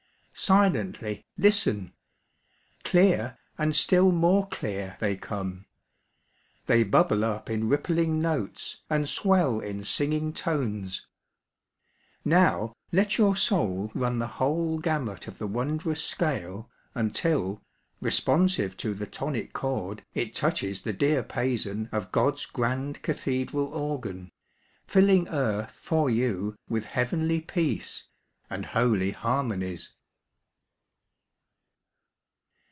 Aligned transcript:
Silently 0.33 1.23
listen! 1.37 1.93
Clear, 2.83 3.37
and 3.59 3.75
still 3.75 4.11
more 4.11 4.47
clear, 4.47 4.97
they 4.99 5.15
come. 5.15 5.67
They 6.65 6.83
bubble 6.83 7.23
up 7.23 7.47
in 7.47 7.69
rippling 7.69 8.19
notes, 8.23 8.81
and 8.89 9.07
swell 9.07 9.59
in 9.59 9.83
singing 9.83 10.33
tones. 10.33 11.05
Now 12.25 12.73
let 12.91 13.19
your 13.19 13.35
soul 13.35 13.91
run 13.93 14.17
the 14.17 14.25
whole 14.41 14.79
gamut 14.79 15.27
of 15.27 15.37
the 15.37 15.45
wondrous 15.45 16.03
scale 16.03 16.71
Until, 16.95 17.61
responsive 18.01 18.75
to 18.77 18.95
the 18.95 19.05
tonic 19.05 19.53
chord, 19.53 20.03
It 20.15 20.33
touches 20.33 20.81
the 20.81 20.93
diapason 20.93 21.87
of 21.91 22.11
God's 22.11 22.47
grand 22.47 23.03
cathedral 23.03 23.65
organ, 23.65 24.31
Filling 24.87 25.27
earth 25.27 25.69
for 25.83 26.09
you 26.09 26.55
with 26.67 26.85
heavenly 26.85 27.41
peace 27.41 28.05
And 28.49 28.65
holy 28.65 29.11
harmonies. 29.11 29.93